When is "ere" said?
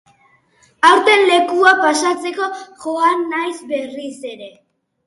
4.35-4.55